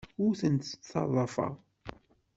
Ur 0.25 0.33
tent-ttaḍḍafeɣ. 0.39 1.53